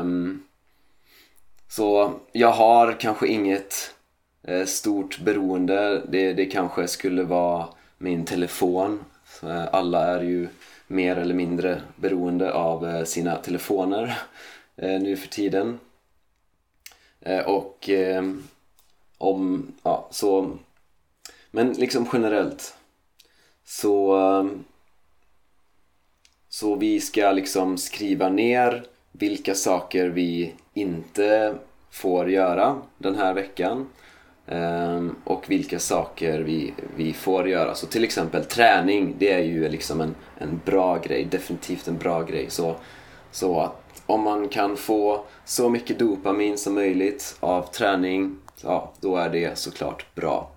Um, 0.00 0.42
så 1.68 2.14
jag 2.32 2.52
har 2.52 3.00
kanske 3.00 3.26
inget 3.28 3.94
eh, 4.42 4.64
stort 4.64 5.20
beroende. 5.20 6.02
Det, 6.08 6.32
det 6.32 6.46
kanske 6.46 6.88
skulle 6.88 7.22
vara 7.22 7.68
min 7.98 8.24
telefon. 8.24 9.04
Eh, 9.42 9.74
alla 9.74 10.06
är 10.06 10.22
ju 10.22 10.48
mer 10.90 11.16
eller 11.16 11.34
mindre 11.34 11.82
beroende 11.96 12.52
av 12.52 12.88
eh, 12.88 13.04
sina 13.04 13.36
telefoner 13.36 14.18
eh, 14.76 15.00
nu 15.00 15.16
för 15.16 15.28
tiden. 15.28 15.78
Eh, 17.20 17.46
och 17.46 17.90
om, 19.18 19.72
ja, 19.82 20.08
så 20.10 20.58
men 21.50 21.72
liksom 21.72 22.08
generellt 22.12 22.74
så 23.64 24.16
så 26.48 26.74
vi 26.74 27.00
ska 27.00 27.32
liksom 27.32 27.78
skriva 27.78 28.28
ner 28.28 28.84
vilka 29.12 29.54
saker 29.54 30.08
vi 30.08 30.54
inte 30.74 31.54
får 31.90 32.30
göra 32.30 32.82
den 32.98 33.14
här 33.14 33.34
veckan 33.34 33.88
Ehm, 34.50 35.16
och 35.24 35.50
vilka 35.50 35.78
saker 35.78 36.40
vi, 36.40 36.74
vi 36.96 37.12
får 37.12 37.48
göra. 37.48 37.74
Så 37.74 37.86
till 37.86 38.04
exempel 38.04 38.44
träning, 38.44 39.14
det 39.18 39.32
är 39.32 39.42
ju 39.42 39.68
liksom 39.68 40.00
en, 40.00 40.14
en 40.38 40.60
bra 40.64 40.98
grej, 40.98 41.24
definitivt 41.24 41.88
en 41.88 41.98
bra 41.98 42.22
grej. 42.22 42.46
Så, 42.48 42.76
så 43.30 43.60
att 43.60 44.02
om 44.06 44.22
man 44.22 44.48
kan 44.48 44.76
få 44.76 45.24
så 45.44 45.68
mycket 45.68 45.98
dopamin 45.98 46.58
som 46.58 46.74
möjligt 46.74 47.36
av 47.40 47.62
träning, 47.62 48.36
ja, 48.62 48.92
då 49.00 49.16
är 49.16 49.30
det 49.30 49.58
såklart 49.58 50.14
bra. 50.14 50.50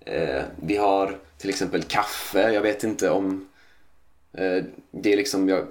Eh, 0.00 0.42
vi 0.56 0.76
har 0.76 1.18
till 1.38 1.50
exempel 1.50 1.82
kaffe. 1.82 2.52
Jag 2.52 2.62
vet 2.62 2.84
inte 2.84 3.10
om... 3.10 3.48
Eh, 4.32 4.64
det 4.90 5.12
är 5.12 5.16
liksom... 5.16 5.48
Jag, 5.48 5.66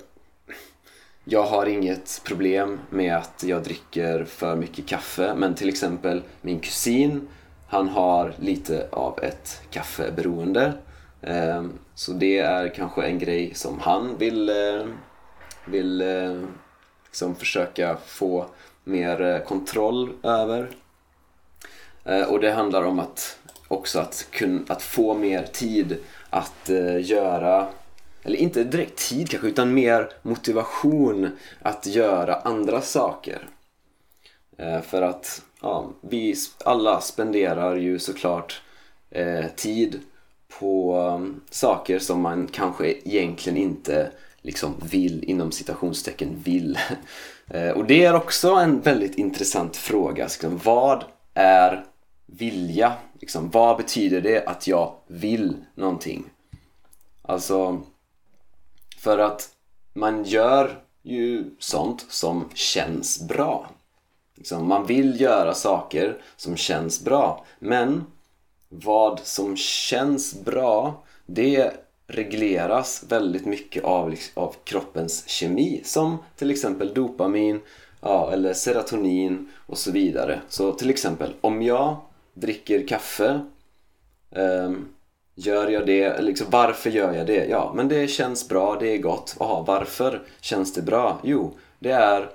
jag 1.23 1.43
har 1.43 1.65
inget 1.65 2.21
problem 2.23 2.79
med 2.89 3.15
att 3.15 3.43
jag 3.47 3.63
dricker 3.63 4.23
för 4.23 4.55
mycket 4.55 4.87
kaffe. 4.87 5.33
Men 5.35 5.55
till 5.55 5.69
exempel 5.69 6.21
min 6.41 6.59
kusin, 6.59 7.27
han 7.69 7.89
har 7.89 8.33
lite 8.39 8.87
av 8.91 9.19
ett 9.23 9.61
kaffeberoende. 9.69 10.73
Ehm, 11.21 11.79
så 11.95 12.13
det 12.13 12.39
är 12.39 12.75
kanske 12.75 13.03
en 13.03 13.19
grej 13.19 13.53
som 13.53 13.79
han 13.79 14.17
vill, 14.17 14.49
eh, 14.49 14.85
vill 15.65 16.01
eh, 16.01 16.41
liksom 17.05 17.35
försöka 17.35 17.97
få 18.05 18.45
mer 18.83 19.21
eh, 19.21 19.39
kontroll 19.39 20.09
över. 20.23 20.69
Och 22.27 22.39
det 22.39 22.51
handlar 22.51 22.83
om 22.83 22.99
att 22.99 23.39
också 23.67 23.99
att, 23.99 24.27
kun, 24.31 24.65
att 24.69 24.81
få 24.81 25.13
mer 25.13 25.43
tid 25.43 25.97
att 26.29 26.69
göra, 26.99 27.67
eller 28.23 28.37
inte 28.37 28.63
direkt 28.63 29.09
tid 29.09 29.29
kanske, 29.29 29.47
utan 29.47 29.73
mer 29.73 30.09
motivation 30.21 31.31
att 31.61 31.85
göra 31.85 32.35
andra 32.35 32.81
saker. 32.81 33.49
För 34.83 35.01
att 35.01 35.41
ja, 35.61 35.89
vi 36.01 36.35
alla 36.65 37.01
spenderar 37.01 37.75
ju 37.75 37.99
såklart 37.99 38.61
eh, 39.09 39.45
tid 39.55 39.99
på 40.59 40.97
um, 40.97 41.41
saker 41.49 41.99
som 41.99 42.21
man 42.21 42.47
kanske 42.47 42.91
egentligen 42.91 43.57
inte 43.57 44.11
liksom 44.41 44.73
vill 44.91 45.23
inom 45.23 45.51
citationstecken 45.51 46.41
vill. 46.43 46.77
Eh, 47.51 47.69
och 47.69 47.85
det 47.85 48.05
är 48.05 48.15
också 48.15 48.49
en 48.49 48.81
väldigt 48.81 49.15
intressant 49.15 49.77
fråga. 49.77 50.23
Liksom, 50.23 50.59
vad 50.63 51.03
är 51.33 51.85
vilja? 52.25 52.93
Liksom, 53.19 53.49
vad 53.49 53.77
betyder 53.77 54.21
det 54.21 54.45
att 54.45 54.67
jag 54.67 54.95
vill 55.07 55.57
någonting? 55.75 56.23
Alltså, 57.21 57.81
för 58.97 59.17
att 59.17 59.49
man 59.93 60.23
gör 60.23 60.81
ju 61.03 61.55
sånt 61.59 62.05
som 62.09 62.49
känns 62.53 63.27
bra. 63.27 63.69
Liksom, 64.39 64.67
man 64.67 64.85
vill 64.85 65.21
göra 65.21 65.53
saker 65.53 66.17
som 66.35 66.57
känns 66.57 67.03
bra. 67.03 67.45
Men 67.59 68.03
vad 68.69 69.19
som 69.19 69.57
känns 69.57 70.43
bra, 70.45 71.03
det 71.25 71.71
regleras 72.07 73.03
väldigt 73.07 73.45
mycket 73.45 73.83
av, 73.83 74.09
liksom, 74.09 74.43
av 74.43 74.55
kroppens 74.63 75.29
kemi 75.29 75.81
som 75.85 76.17
till 76.35 76.51
exempel 76.51 76.93
dopamin 76.93 77.59
ja, 78.01 78.31
eller 78.33 78.53
serotonin 78.53 79.49
och 79.65 79.77
så 79.77 79.91
vidare. 79.91 80.41
Så 80.49 80.71
till 80.71 80.89
exempel 80.89 81.33
om 81.41 81.61
jag 81.61 81.95
dricker 82.33 82.87
kaffe 82.87 83.39
um, 84.29 84.87
Gör 85.35 85.67
jag 85.67 85.85
det? 85.85 86.21
Liksom, 86.21 86.47
varför 86.49 86.89
gör 86.89 87.13
jag 87.13 87.27
det? 87.27 87.45
Ja, 87.45 87.71
men 87.75 87.87
det 87.87 88.07
känns 88.07 88.49
bra, 88.49 88.77
det 88.79 88.87
är 88.87 88.97
gott. 88.97 89.35
Aha, 89.39 89.63
varför 89.67 90.21
känns 90.41 90.73
det 90.73 90.81
bra? 90.81 91.19
Jo, 91.23 91.53
det 91.79 91.91
är 91.91 92.29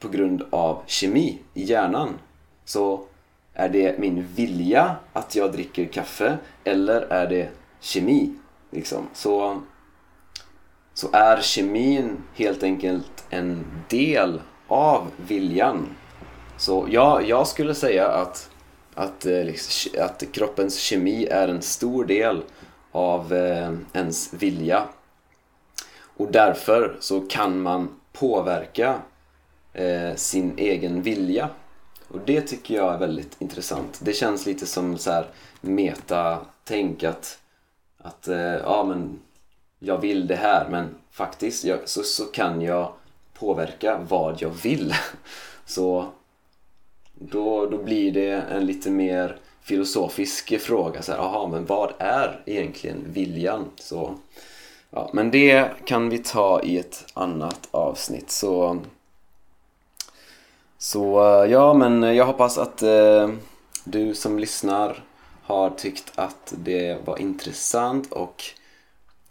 på 0.00 0.08
grund 0.08 0.42
av 0.50 0.82
kemi 0.86 1.38
i 1.54 1.62
hjärnan. 1.64 2.18
Så 2.64 3.04
Är 3.54 3.68
det 3.68 3.98
min 3.98 4.26
vilja 4.34 4.96
att 5.12 5.36
jag 5.36 5.52
dricker 5.52 5.84
kaffe 5.84 6.38
eller 6.64 7.00
är 7.00 7.26
det 7.26 7.48
kemi? 7.80 8.34
Liksom. 8.70 9.08
Så, 9.14 9.62
så 10.94 11.08
är 11.12 11.40
kemin 11.40 12.16
helt 12.34 12.62
enkelt 12.62 13.24
en 13.30 13.64
del 13.88 14.40
av 14.68 15.10
viljan. 15.16 15.86
Så 16.56 16.86
ja, 16.90 17.20
jag 17.22 17.46
skulle 17.46 17.74
säga 17.74 18.08
att, 18.08 18.50
att, 18.94 19.26
eh, 19.26 19.44
liksom, 19.44 20.02
att 20.02 20.24
kroppens 20.32 20.78
kemi 20.78 21.24
är 21.24 21.48
en 21.48 21.62
stor 21.62 22.04
del 22.04 22.42
av 22.92 23.32
eh, 23.32 23.72
ens 23.92 24.32
vilja. 24.32 24.84
Och 26.16 26.32
därför 26.32 26.96
så 27.00 27.20
kan 27.20 27.60
man 27.60 27.88
påverka 28.12 29.00
eh, 29.78 30.14
sin 30.14 30.54
egen 30.58 31.02
vilja. 31.02 31.48
Och 32.08 32.20
det 32.26 32.40
tycker 32.40 32.74
jag 32.74 32.94
är 32.94 32.98
väldigt 32.98 33.36
intressant. 33.38 34.00
Det 34.02 34.12
känns 34.12 34.46
lite 34.46 34.66
som 34.66 34.98
så 34.98 35.10
här 35.10 35.26
meta-tänk 35.60 37.04
att, 37.04 37.38
att 37.98 38.28
eh, 38.28 38.36
ja 38.38 38.84
men 38.84 39.18
jag 39.78 39.98
vill 39.98 40.26
det 40.26 40.36
här 40.36 40.68
men 40.68 40.94
faktiskt 41.10 41.64
jag, 41.64 41.88
så, 41.88 42.02
så 42.02 42.24
kan 42.24 42.62
jag 42.62 42.92
påverka 43.34 44.00
vad 44.08 44.42
jag 44.42 44.50
vill. 44.50 44.94
Så 45.64 46.06
då, 47.14 47.66
då 47.66 47.78
blir 47.78 48.12
det 48.12 48.30
en 48.30 48.66
lite 48.66 48.90
mer 48.90 49.38
filosofisk 49.62 50.60
fråga. 50.60 51.02
Så 51.02 51.12
här, 51.12 51.18
aha, 51.18 51.48
men 51.48 51.66
vad 51.66 51.92
är 51.98 52.42
egentligen 52.46 53.04
viljan? 53.12 53.64
Så, 53.76 54.14
ja, 54.90 55.10
men 55.12 55.30
det 55.30 55.70
kan 55.84 56.08
vi 56.08 56.18
ta 56.18 56.62
i 56.62 56.78
ett 56.78 57.04
annat 57.14 57.68
avsnitt. 57.70 58.30
Så, 58.30 58.80
så 60.78 61.20
eh, 61.20 61.50
ja, 61.50 61.74
men 61.74 62.02
jag 62.02 62.26
hoppas 62.26 62.58
att 62.58 62.82
eh, 62.82 63.30
du 63.84 64.14
som 64.14 64.38
lyssnar 64.38 65.04
har 65.42 65.70
tyckt 65.70 66.12
att 66.14 66.54
det 66.56 67.06
var 67.06 67.20
intressant 67.20 68.12
och 68.12 68.44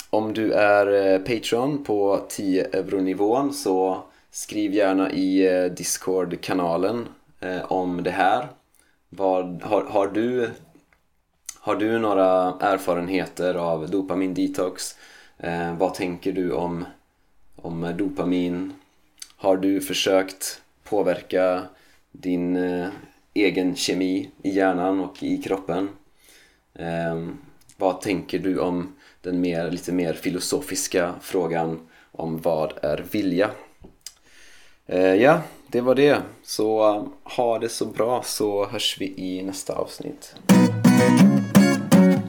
om 0.09 0.33
du 0.33 0.53
är 0.53 1.13
eh, 1.13 1.19
Patreon 1.19 1.83
på 1.83 2.25
10 2.29 2.65
euro-nivån 2.65 3.53
så 3.53 4.03
skriv 4.31 4.73
gärna 4.73 5.11
i 5.11 5.47
eh, 5.47 5.65
Discord-kanalen 5.65 7.07
eh, 7.39 7.71
om 7.71 8.03
det 8.03 8.11
här. 8.11 8.47
Var, 9.09 9.59
har, 9.63 9.83
har, 9.83 10.07
du, 10.07 10.49
har 11.59 11.75
du 11.75 11.99
några 11.99 12.53
erfarenheter 12.59 13.55
av 13.55 13.89
dopamin 13.89 14.33
detox? 14.33 14.95
Eh, 15.37 15.77
vad 15.77 15.93
tänker 15.93 16.31
du 16.31 16.51
om, 16.51 16.85
om 17.55 17.93
dopamin? 17.97 18.73
Har 19.37 19.57
du 19.57 19.81
försökt 19.81 20.61
påverka 20.89 21.63
din 22.11 22.55
eh, 22.55 22.87
egen 23.33 23.75
kemi 23.75 24.29
i 24.43 24.49
hjärnan 24.49 24.99
och 24.99 25.23
i 25.23 25.37
kroppen? 25.37 25.89
Eh, 26.73 27.27
vad 27.77 28.01
tänker 28.01 28.39
du 28.39 28.59
om 28.59 28.95
den 29.21 29.41
mer, 29.41 29.71
lite 29.71 29.91
mer 29.91 30.13
filosofiska 30.13 31.15
frågan 31.21 31.79
om 32.11 32.41
vad 32.41 32.73
är 32.81 33.05
vilja? 33.11 33.51
Eh, 34.85 35.15
ja, 35.15 35.41
det 35.67 35.81
var 35.81 35.95
det. 35.95 36.21
Så 36.43 36.95
eh, 36.95 37.03
ha 37.23 37.59
det 37.59 37.69
så 37.69 37.85
bra 37.85 38.23
så 38.23 38.65
hörs 38.65 38.97
vi 38.99 39.13
i 39.17 39.43
nästa 39.43 39.73
avsnitt. 39.73 40.35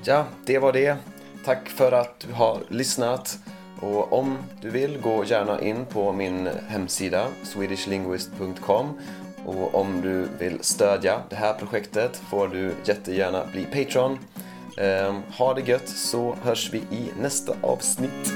Ja, 0.04 0.24
det 0.46 0.58
var 0.58 0.72
det. 0.72 0.96
Tack 1.44 1.68
för 1.68 1.92
att 1.92 2.20
du 2.20 2.32
har 2.32 2.60
lyssnat. 2.68 3.38
Och 3.80 4.12
om 4.12 4.38
du 4.60 4.70
vill, 4.70 4.98
gå 5.00 5.24
gärna 5.24 5.60
in 5.60 5.86
på 5.86 6.12
min 6.12 6.48
hemsida 6.68 7.26
swedishlinguist.com 7.42 8.98
och 9.46 9.74
om 9.74 10.00
du 10.00 10.28
vill 10.38 10.58
stödja 10.60 11.20
det 11.30 11.36
här 11.36 11.54
projektet 11.54 12.16
får 12.30 12.48
du 12.48 12.74
jättegärna 12.84 13.44
bli 13.52 13.64
Patreon. 13.64 14.18
Ehm, 14.78 15.22
ha 15.38 15.54
det 15.54 15.68
gött 15.68 15.88
så 15.88 16.36
hörs 16.42 16.70
vi 16.72 16.78
i 16.78 17.10
nästa 17.20 17.52
avsnitt. 17.62 18.32